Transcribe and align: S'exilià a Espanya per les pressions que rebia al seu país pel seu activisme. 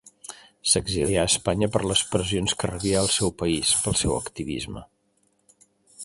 S'exilià 0.69 1.17
a 1.23 1.25
Espanya 1.31 1.67
per 1.75 1.81
les 1.91 2.01
pressions 2.13 2.57
que 2.63 2.69
rebia 2.71 2.97
al 3.01 3.11
seu 3.17 3.33
país 3.41 3.73
pel 3.83 3.99
seu 4.01 4.15
activisme. 4.21 4.83